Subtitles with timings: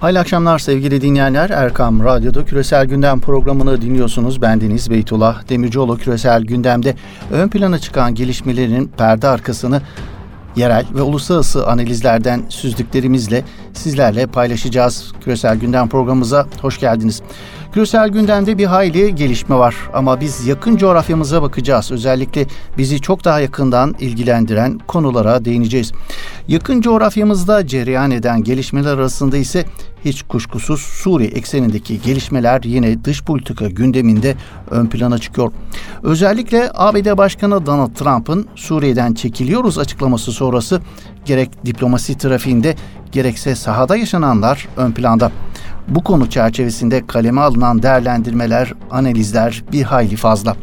[0.00, 1.50] Hayırlı akşamlar sevgili dinleyenler.
[1.50, 4.42] Erkam Radyo'da Küresel Gündem programını dinliyorsunuz.
[4.42, 6.94] Bendeniz Beytullah Demircioğlu Küresel Gündem'de
[7.30, 9.82] ön plana çıkan gelişmelerin perde arkasını
[10.56, 15.12] yerel ve uluslararası analizlerden süzdüklerimizle sizlerle paylaşacağız.
[15.24, 17.22] Küresel Gündem programımıza hoş geldiniz.
[17.72, 21.92] Küresel gündemde bir hayli gelişme var ama biz yakın coğrafyamıza bakacağız.
[21.92, 22.46] Özellikle
[22.78, 25.92] bizi çok daha yakından ilgilendiren konulara değineceğiz.
[26.48, 29.64] Yakın coğrafyamızda cereyan eden gelişmeler arasında ise
[30.04, 34.34] hiç kuşkusuz Suriye eksenindeki gelişmeler yine dış politika gündeminde
[34.70, 35.52] ön plana çıkıyor.
[36.02, 40.80] Özellikle ABD Başkanı Donald Trump'ın Suriye'den çekiliyoruz açıklaması sonrası
[41.24, 42.74] gerek diplomasi trafiğinde
[43.12, 45.32] gerekse sahada yaşananlar ön planda.
[45.88, 50.56] Bu konu çerçevesinde kaleme alınan değerlendirmeler, analizler bir hayli fazla.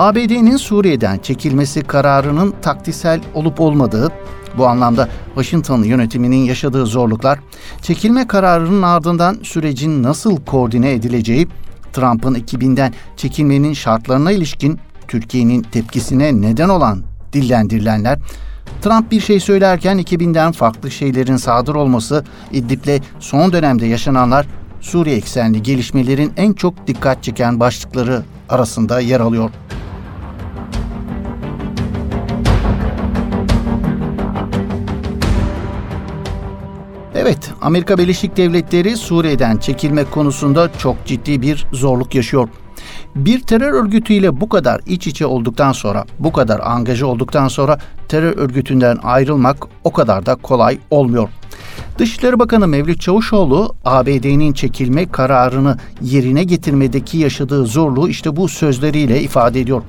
[0.00, 4.12] ABD'nin Suriye'den çekilmesi kararının taktisel olup olmadığı,
[4.58, 7.38] bu anlamda Washington yönetiminin yaşadığı zorluklar,
[7.82, 11.48] çekilme kararının ardından sürecin nasıl koordine edileceği,
[11.92, 14.78] Trump'ın 2000'den çekilmenin şartlarına ilişkin
[15.08, 18.18] Türkiye'nin tepkisine neden olan dillendirilenler,
[18.82, 24.46] Trump bir şey söylerken 2000'den farklı şeylerin sadır olması, İdlib'le son dönemde yaşananlar
[24.80, 29.50] Suriye eksenli gelişmelerin en çok dikkat çeken başlıkları arasında yer alıyor.
[37.30, 42.48] Evet, Amerika Birleşik Devletleri Suriye'den çekilme konusunda çok ciddi bir zorluk yaşıyor.
[43.14, 47.78] Bir terör örgütüyle bu kadar iç içe olduktan sonra, bu kadar angaja olduktan sonra
[48.08, 51.28] terör örgütünden ayrılmak o kadar da kolay olmuyor.
[51.98, 59.60] Dışişleri Bakanı Mevlüt Çavuşoğlu ABD'nin çekilme kararını yerine getirmedeki yaşadığı zorluğu işte bu sözleriyle ifade
[59.60, 59.82] ediyor.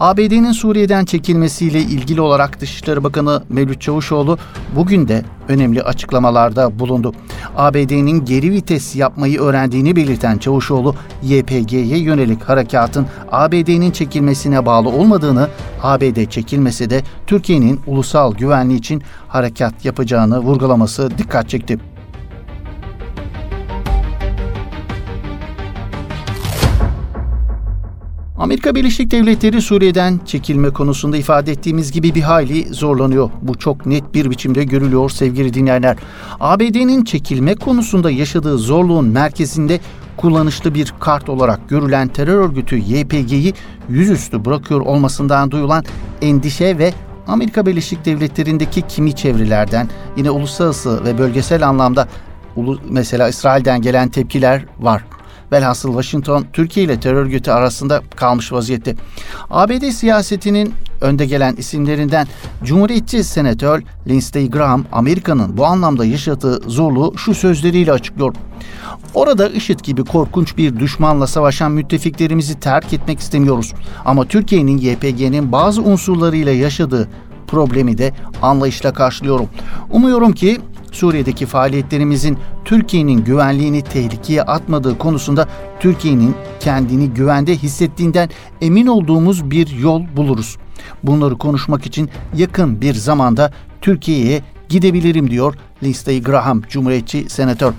[0.00, 4.38] ABD'nin Suriye'den çekilmesiyle ilgili olarak Dışişleri Bakanı Mevlüt Çavuşoğlu
[4.76, 7.12] bugün de önemli açıklamalarda bulundu.
[7.56, 15.48] ABD'nin geri vites yapmayı öğrendiğini belirten Çavuşoğlu, YPG'ye yönelik harekatın ABD'nin çekilmesine bağlı olmadığını,
[15.82, 21.78] ABD çekilmesi de Türkiye'nin ulusal güvenliği için harekat yapacağını vurgulaması dikkat çekti.
[28.38, 33.30] Amerika Birleşik Devletleri Suriye'den çekilme konusunda ifade ettiğimiz gibi bir hayli zorlanıyor.
[33.42, 35.96] Bu çok net bir biçimde görülüyor sevgili dinleyenler.
[36.40, 39.80] ABD'nin çekilme konusunda yaşadığı zorluğun merkezinde
[40.16, 43.54] kullanışlı bir kart olarak görülen terör örgütü YPG'yi
[43.88, 45.84] yüzüstü bırakıyor olmasından duyulan
[46.22, 46.92] endişe ve
[47.26, 52.08] Amerika Birleşik Devletleri'ndeki kimi çevrelerden yine uluslararası ve bölgesel anlamda
[52.88, 55.04] mesela İsrail'den gelen tepkiler var.
[55.52, 58.94] Velhasıl Washington Türkiye ile terör örgütü arasında kalmış vaziyette.
[59.50, 62.26] ABD siyasetinin önde gelen isimlerinden
[62.64, 68.34] Cumhuriyetçi Senatör Lindsey Graham Amerika'nın bu anlamda yaşadığı zorluğu şu sözleriyle açıklıyor.
[69.14, 73.72] Orada IŞİD gibi korkunç bir düşmanla savaşan müttefiklerimizi terk etmek istemiyoruz.
[74.04, 77.08] Ama Türkiye'nin YPG'nin bazı unsurlarıyla yaşadığı
[77.46, 78.12] problemi de
[78.42, 79.48] anlayışla karşılıyorum.
[79.90, 80.60] Umuyorum ki
[80.92, 85.48] Suriye'deki faaliyetlerimizin Türkiye'nin güvenliğini tehlikeye atmadığı konusunda
[85.80, 88.30] Türkiye'nin kendini güvende hissettiğinden
[88.60, 90.56] emin olduğumuz bir yol buluruz.
[91.02, 97.72] Bunları konuşmak için yakın bir zamanda Türkiye'ye gidebilirim diyor Lindsey Graham, Cumhuriyetçi senatör.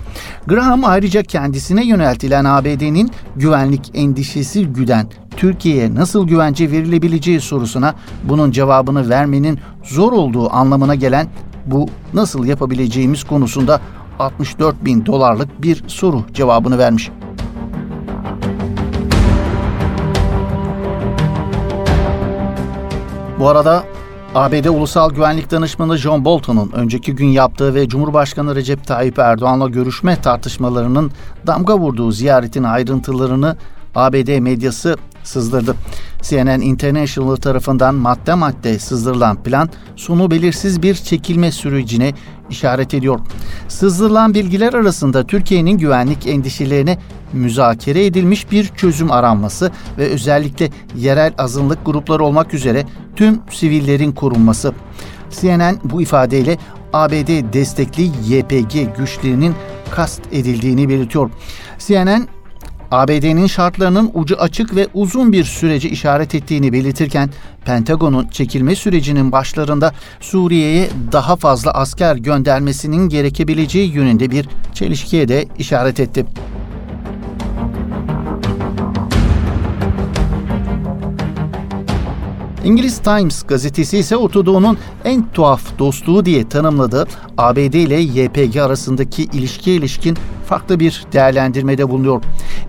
[0.46, 7.94] Graham ayrıca kendisine yöneltilen ABD'nin güvenlik endişesi güden Türkiye'ye nasıl güvence verilebileceği sorusuna
[8.24, 11.28] bunun cevabını vermenin zor olduğu anlamına gelen
[11.66, 13.80] bu nasıl yapabileceğimiz konusunda
[14.18, 17.10] 64 bin dolarlık bir soru cevabını vermiş.
[23.38, 23.84] Bu arada
[24.34, 30.20] ABD Ulusal Güvenlik Danışmanı John Bolton'un önceki gün yaptığı ve Cumhurbaşkanı Recep Tayyip Erdoğan'la görüşme
[30.20, 31.10] tartışmalarının
[31.46, 33.56] damga vurduğu ziyaretin ayrıntılarını
[33.94, 35.76] ABD medyası sızdırdı.
[36.22, 42.12] CNN International tarafından madde madde sızdırılan plan sonu belirsiz bir çekilme sürecine
[42.50, 43.20] işaret ediyor.
[43.68, 46.98] Sızdırılan bilgiler arasında Türkiye'nin güvenlik endişelerine
[47.32, 52.84] müzakere edilmiş bir çözüm aranması ve özellikle yerel azınlık grupları olmak üzere
[53.16, 54.72] tüm sivillerin korunması.
[55.40, 56.58] CNN bu ifadeyle
[56.92, 59.54] ABD destekli YPG güçlerinin
[59.90, 61.30] kast edildiğini belirtiyor.
[61.78, 62.28] CNN
[62.94, 67.30] ABD'nin şartlarının ucu açık ve uzun bir süreci işaret ettiğini belirtirken
[67.64, 76.00] Pentagon'un çekilme sürecinin başlarında Suriye'ye daha fazla asker göndermesinin gerekebileceği yönünde bir çelişkiye de işaret
[76.00, 76.26] etti.
[82.64, 87.06] İngiliz Times gazetesi ise Orta Doğu'nun en tuhaf dostluğu diye tanımladığı
[87.38, 90.16] ABD ile YPG arasındaki ilişki ilişkin
[90.46, 92.22] farklı bir değerlendirmede bulunuyor.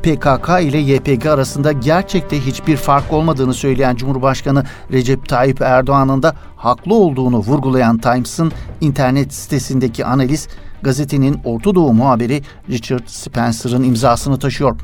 [0.04, 6.96] PKK ile YPG arasında gerçekte hiçbir fark olmadığını söyleyen Cumhurbaşkanı Recep Tayyip Erdoğan'ın da haklı
[6.96, 8.52] olduğunu vurgulayan Times'ın
[8.82, 10.48] internet sitesindeki analiz
[10.82, 14.78] gazetenin Orta Doğu muhabiri Richard Spencer'ın imzasını taşıyor.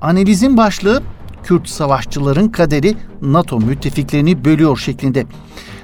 [0.00, 1.02] Analizin başlığı
[1.46, 5.26] Kürt savaşçıların kaderi NATO müttefiklerini bölüyor şeklinde.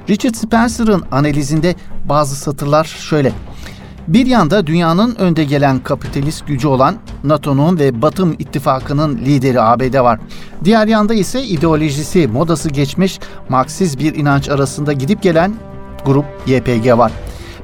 [0.09, 1.75] Richard Spencer'ın analizinde
[2.09, 3.33] bazı satırlar şöyle.
[4.09, 10.21] Bir yanda dünyanın önde gelen kapitalist gücü olan NATO'nun ve Batı ittifakının lideri ABD var.
[10.65, 13.19] Diğer yanda ise ideolojisi, modası geçmiş
[13.49, 15.55] Marksist bir inanç arasında gidip gelen
[16.05, 17.13] grup YPG var.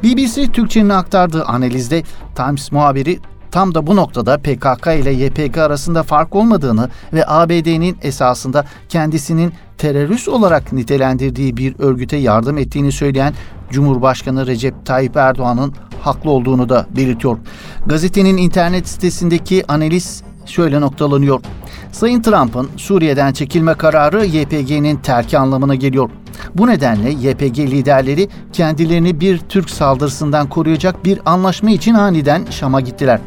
[0.02, 2.02] BBC Türkçe'nin aktardığı analizde
[2.36, 3.18] Times muhabiri
[3.50, 10.28] tam da bu noktada PKK ile YPG arasında fark olmadığını ve ABD'nin esasında kendisinin terörist
[10.28, 13.34] olarak nitelendirdiği bir örgüte yardım ettiğini söyleyen
[13.70, 17.38] Cumhurbaşkanı Recep Tayyip Erdoğan'ın haklı olduğunu da belirtiyor.
[17.86, 21.40] Gazetenin internet sitesindeki analiz şöyle noktalanıyor.
[21.92, 26.10] Sayın Trump'ın Suriye'den çekilme kararı YPG'nin terki anlamına geliyor.
[26.54, 33.20] Bu nedenle YPG liderleri kendilerini bir Türk saldırısından koruyacak bir anlaşma için aniden Şam'a gittiler.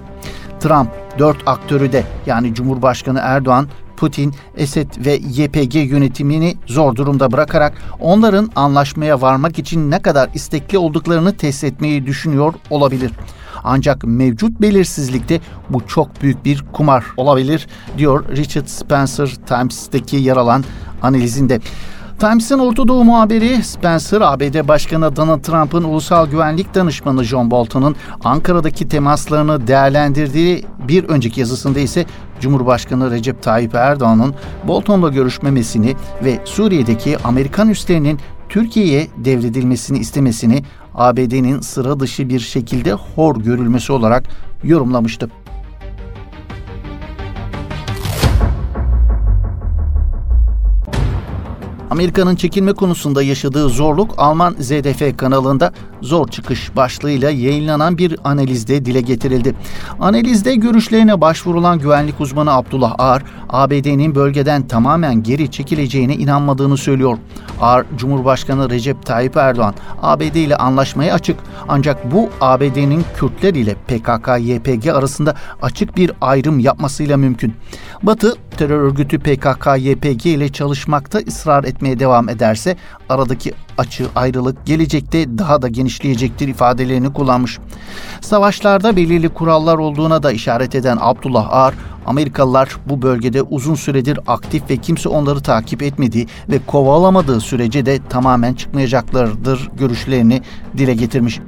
[0.61, 3.67] Trump dört aktörü de yani Cumhurbaşkanı Erdoğan,
[3.97, 10.77] Putin, Esed ve YPG yönetimini zor durumda bırakarak onların anlaşmaya varmak için ne kadar istekli
[10.77, 13.11] olduklarını test etmeyi düşünüyor olabilir.
[13.63, 17.67] Ancak mevcut belirsizlikte bu çok büyük bir kumar olabilir
[17.97, 20.63] diyor Richard Spencer Times'teki yer alan
[21.01, 21.59] analizinde.
[22.21, 28.87] Times'in Orta Doğu muhabiri Spencer, ABD Başkanı Donald Trump'ın ulusal güvenlik danışmanı John Bolton'un Ankara'daki
[28.87, 32.05] temaslarını değerlendirdiği bir önceki yazısında ise
[32.39, 34.33] Cumhurbaşkanı Recep Tayyip Erdoğan'ın
[34.67, 38.19] Bolton'la görüşmemesini ve Suriye'deki Amerikan üslerinin
[38.49, 40.63] Türkiye'ye devredilmesini istemesini
[40.95, 44.23] ABD'nin sıra dışı bir şekilde hor görülmesi olarak
[44.63, 45.29] yorumlamıştı.
[51.91, 59.01] Amerika'nın çekilme konusunda yaşadığı zorluk Alman ZDF kanalında zor çıkış başlığıyla yayınlanan bir analizde dile
[59.01, 59.55] getirildi.
[59.99, 67.17] Analizde görüşlerine başvurulan güvenlik uzmanı Abdullah Ağar, ABD'nin bölgeden tamamen geri çekileceğine inanmadığını söylüyor.
[67.61, 71.37] Ağar, Cumhurbaşkanı Recep Tayyip Erdoğan, ABD ile anlaşmaya açık
[71.67, 77.53] ancak bu ABD'nin Kürtler ile PKK-YPG arasında açık bir ayrım yapmasıyla mümkün.
[78.03, 82.77] Batı, terör örgütü PKK-YPG ile çalışmakta ısrar etmeye devam ederse
[83.09, 87.59] aradaki açı ayrılık gelecekte daha da genişleyecektir ifadelerini kullanmış.
[88.21, 91.73] Savaşlarda belirli kurallar olduğuna da işaret eden Abdullah Ağar,
[92.05, 97.99] Amerikalılar bu bölgede uzun süredir aktif ve kimse onları takip etmediği ve kovalamadığı sürece de
[98.09, 100.41] tamamen çıkmayacaklardır görüşlerini
[100.77, 101.39] dile getirmiş.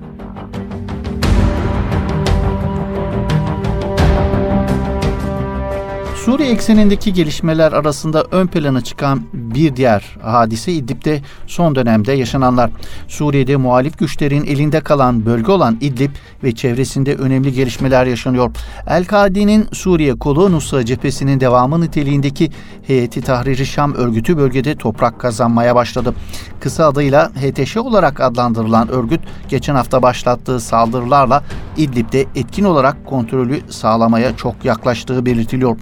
[6.26, 12.72] Suriye eksenindeki gelişmeler arasında ön plana çıkan bir diğer hadise İdlib'de son dönemde yaşananlar.
[13.08, 16.12] Suriye'de muhalif güçlerin elinde kalan bölge olan İdlib
[16.44, 18.52] ve çevresinde önemli gelişmeler yaşanıyor.
[18.88, 22.52] El-Kaide'nin Suriye kolu Nusra cephesinin devamı niteliğindeki
[22.88, 26.14] Heyeti Tahriri Şam örgütü bölgede toprak kazanmaya başladı.
[26.60, 31.44] Kısa adıyla HTŞ olarak adlandırılan örgüt geçen hafta başlattığı saldırılarla
[31.78, 35.78] İdlib'de etkin olarak kontrolü sağlamaya çok yaklaştığı belirtiliyor.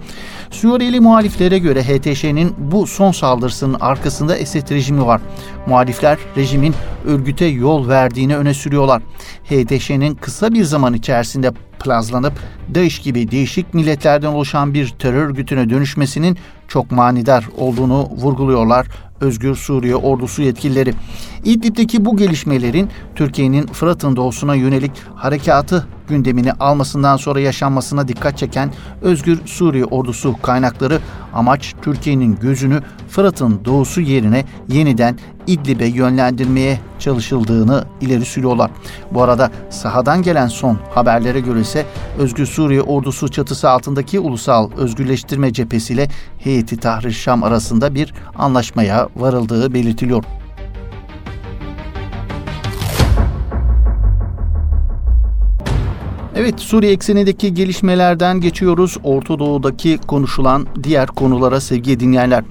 [0.50, 5.20] Suriyeli muhaliflere göre HTŞ'nin bu son saldırısının arkasında Esed rejimi var.
[5.66, 6.74] Muhalifler rejimin
[7.06, 9.02] örgüte yol verdiğini öne sürüyorlar.
[9.44, 11.52] HTŞ'nin kısa bir zaman içerisinde
[11.84, 12.32] plazlanıp
[12.74, 18.86] DAEŞ gibi değişik milletlerden oluşan bir terör örgütüne dönüşmesinin çok manidar olduğunu vurguluyorlar
[19.20, 20.94] Özgür Suriye ordusu yetkilileri.
[21.44, 28.70] İdlib'deki bu gelişmelerin Türkiye'nin Fırat'ın doğusuna yönelik harekatı gündemini almasından sonra yaşanmasına dikkat çeken
[29.02, 30.98] Özgür Suriye ordusu kaynakları
[31.34, 38.70] amaç Türkiye'nin gözünü Fırat'ın doğusu yerine yeniden İdlib'e yönlendirmeye çalışıldığını ileri sürüyorlar.
[39.10, 41.86] Bu arada sahadan gelen son haberlere göre ise
[42.18, 49.08] Özgür Suriye ordusu çatısı altındaki Ulusal Özgürleştirme Cephesi ile Heyeti Tahrir Şam arasında bir anlaşmaya
[49.16, 50.24] varıldığı belirtiliyor.
[56.36, 58.96] Evet Suriye eksenindeki gelişmelerden geçiyoruz.
[59.04, 62.44] Orta Doğu'daki konuşulan diğer konulara sevgili dinleyenler.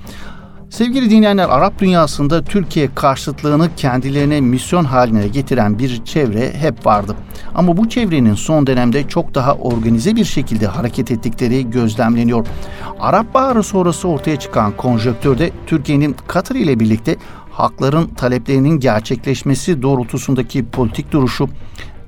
[0.69, 7.15] Sevgili dinleyenler Arap dünyasında Türkiye karşıtlığını kendilerine misyon haline getiren bir çevre hep vardı.
[7.55, 12.47] Ama bu çevrenin son dönemde çok daha organize bir şekilde hareket ettikleri gözlemleniyor.
[12.99, 17.15] Arap Baharı sonrası ortaya çıkan konjöktörde Türkiye'nin Katar ile birlikte
[17.51, 21.49] hakların taleplerinin gerçekleşmesi doğrultusundaki politik duruşu,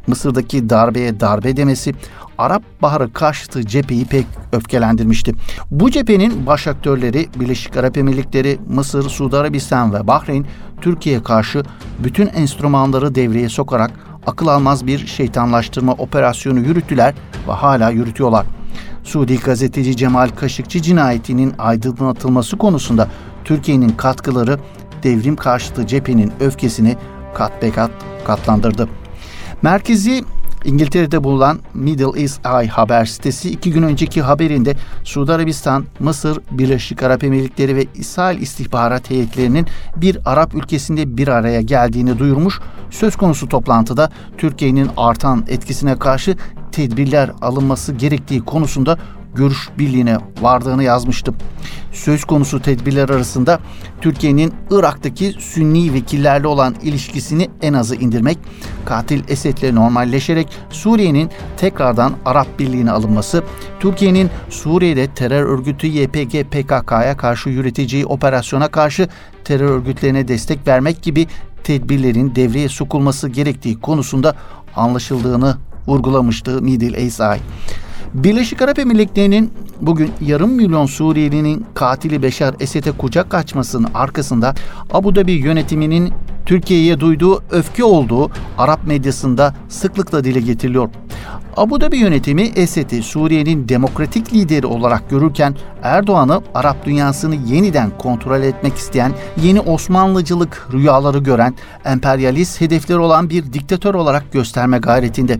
[0.07, 1.93] Mısır'daki darbeye darbe demesi
[2.37, 5.33] Arap Baharı karşıtı cepheyi pek öfkelendirmişti.
[5.71, 10.45] Bu cephenin baş aktörleri Birleşik Arap Emirlikleri, Mısır, Suudi Arabistan ve Bahreyn
[10.81, 11.63] Türkiye'ye karşı
[12.03, 13.91] bütün enstrümanları devreye sokarak
[14.27, 17.13] akıl almaz bir şeytanlaştırma operasyonu yürüttüler
[17.47, 18.45] ve hala yürütüyorlar.
[19.03, 23.07] Suudi gazeteci Cemal Kaşıkçı cinayetinin aydınlatılması konusunda
[23.45, 24.59] Türkiye'nin katkıları
[25.03, 26.97] devrim karşıtı cephenin öfkesini
[27.33, 27.91] kat be kat
[28.25, 28.89] katlandırdı.
[29.63, 30.23] Merkezi
[30.65, 37.03] İngiltere'de bulunan Middle East Eye haber sitesi iki gün önceki haberinde Suudi Arabistan, Mısır, Birleşik
[37.03, 42.59] Arap Emirlikleri ve İsrail istihbarat heyetlerinin bir Arap ülkesinde bir araya geldiğini duyurmuş.
[42.91, 46.35] Söz konusu toplantıda Türkiye'nin artan etkisine karşı
[46.71, 48.97] tedbirler alınması gerektiği konusunda
[49.35, 51.35] görüş birliğine vardığını yazmıştım.
[51.91, 53.59] Söz konusu tedbirler arasında
[54.01, 58.37] Türkiye'nin Irak'taki Sünni vekillerle olan ilişkisini en azı indirmek,
[58.85, 63.43] katil Esed'le normalleşerek Suriye'nin tekrardan Arap Birliği'ne alınması,
[63.79, 69.07] Türkiye'nin Suriye'de terör örgütü YPG PKK'ya karşı yürüteceği operasyona karşı
[69.43, 71.27] terör örgütlerine destek vermek gibi
[71.63, 74.35] tedbirlerin devreye sokulması gerektiği konusunda
[74.75, 76.61] anlaşıldığını vurgulamıştı
[76.97, 77.39] East Eye.
[78.13, 84.55] Birleşik Arap Emirlikleri'nin bugün yarım milyon Suriyelinin katili Beşar Esed'e kucak açmasının arkasında
[84.91, 86.13] Abu Dhabi yönetiminin
[86.45, 90.89] Türkiye'ye duyduğu öfke olduğu Arap medyasında sıklıkla dile getiriliyor.
[91.57, 98.75] Abu Dhabi yönetimi Esed'i Suriye'nin demokratik lideri olarak görürken Erdoğan'ı Arap dünyasını yeniden kontrol etmek
[98.75, 99.13] isteyen,
[99.43, 105.39] yeni Osmanlıcılık rüyaları gören, emperyalist hedefleri olan bir diktatör olarak gösterme gayretinde.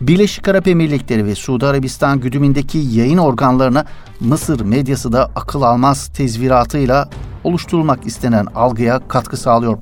[0.00, 3.84] Birleşik Arap Emirlikleri ve Suudi Arabistan güdümündeki yayın organlarına
[4.20, 7.08] Mısır medyası da akıl almaz tezviratıyla
[7.44, 9.78] oluşturulmak istenen algıya katkı sağlıyor.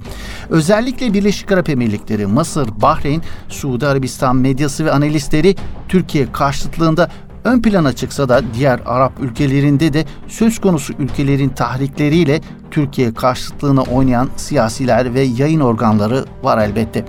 [0.50, 5.56] Özellikle Birleşik Arap Emirlikleri, Mısır, Bahreyn, Suudi Arabistan medyası ve analistleri
[5.88, 7.10] Türkiye karşıtlığında
[7.44, 12.40] ön plana çıksa da diğer Arap ülkelerinde de söz konusu ülkelerin tahrikleriyle
[12.70, 17.04] Türkiye karşıtlığına oynayan siyasiler ve yayın organları var elbette.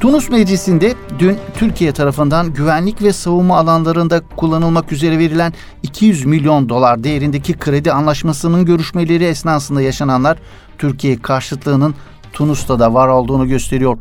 [0.00, 5.52] Tunus Meclisi'nde dün Türkiye tarafından güvenlik ve savunma alanlarında kullanılmak üzere verilen
[5.82, 10.38] 200 milyon dolar değerindeki kredi anlaşmasının görüşmeleri esnasında yaşananlar
[10.78, 11.94] Türkiye karşıtlığının
[12.32, 13.98] Tunus'ta da var olduğunu gösteriyor.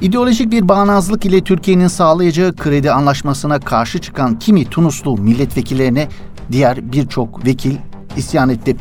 [0.00, 6.08] İdeolojik bir bağnazlık ile Türkiye'nin sağlayacağı kredi anlaşmasına karşı çıkan kimi Tunuslu milletvekillerine
[6.52, 7.76] diğer birçok vekil
[8.16, 8.76] isyan etti.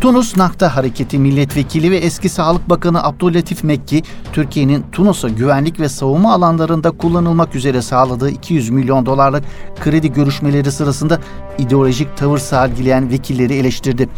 [0.00, 4.02] Tunus Nakta Hareketi Milletvekili ve eski Sağlık Bakanı Abdüllatif Mekki,
[4.32, 9.44] Türkiye'nin Tunus'a güvenlik ve savunma alanlarında kullanılmak üzere sağladığı 200 milyon dolarlık
[9.80, 11.20] kredi görüşmeleri sırasında
[11.58, 14.08] ideolojik tavır sergileyen vekilleri eleştirdi.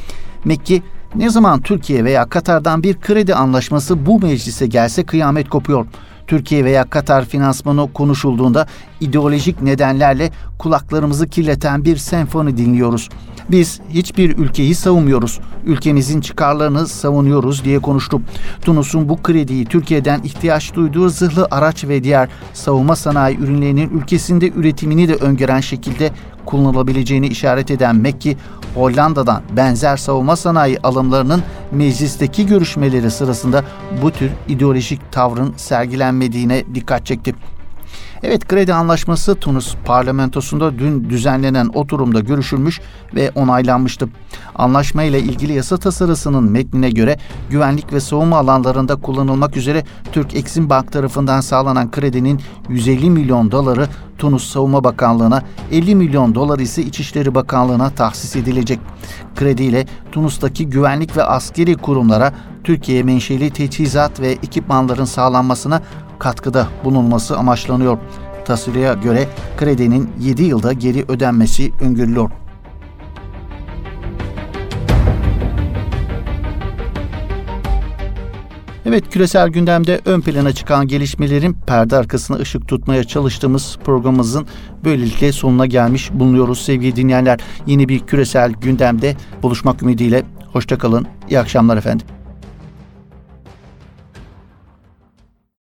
[0.44, 0.82] Mekki,
[1.14, 5.86] ne zaman Türkiye veya Katar'dan bir kredi anlaşması bu meclise gelse kıyamet kopuyor.
[6.26, 8.66] Türkiye veya Katar finansmanı konuşulduğunda
[9.00, 13.08] ideolojik nedenlerle kulaklarımızı kirleten bir senfoni dinliyoruz.
[13.50, 15.40] Biz hiçbir ülkeyi savunmuyoruz.
[15.64, 18.20] Ülkemizin çıkarlarını savunuyoruz diye konuştu.
[18.62, 25.08] Tunus'un bu krediyi Türkiye'den ihtiyaç duyduğu zırhlı araç ve diğer savunma sanayi ürünlerinin ülkesinde üretimini
[25.08, 26.10] de öngören şekilde
[26.46, 28.36] kullanılabileceğini işaret eden Mekki,
[28.74, 33.64] Hollanda'dan benzer savunma sanayi alımlarının meclisteki görüşmeleri sırasında
[34.02, 37.34] bu tür ideolojik tavrın sergilenmediğine dikkat çekti.
[38.28, 42.80] Evet kredi anlaşması Tunus parlamentosunda dün düzenlenen oturumda görüşülmüş
[43.14, 44.08] ve onaylanmıştı.
[44.54, 47.18] Anlaşma ile ilgili yasa tasarısının metnine göre
[47.50, 53.88] güvenlik ve savunma alanlarında kullanılmak üzere Türk Eksim Bank tarafından sağlanan kredinin 150 milyon doları
[54.18, 55.42] Tunus Savunma Bakanlığı'na,
[55.72, 58.80] 50 milyon dolar ise İçişleri Bakanlığı'na tahsis edilecek.
[59.36, 62.32] Krediyle Tunus'taki güvenlik ve askeri kurumlara
[62.64, 65.82] Türkiye menşeli teçhizat ve ekipmanların sağlanmasına
[66.18, 67.98] katkıda bulunması amaçlanıyor.
[68.44, 72.30] Tasvireye göre kredinin 7 yılda geri ödenmesi öngörülüyor.
[78.88, 84.46] Evet küresel gündemde ön plana çıkan gelişmelerin perde arkasına ışık tutmaya çalıştığımız programımızın
[84.84, 87.40] böylelikle sonuna gelmiş bulunuyoruz sevgili dinleyenler.
[87.66, 91.06] Yeni bir küresel gündemde buluşmak ümidiyle hoşçakalın.
[91.28, 92.15] İyi akşamlar efendim.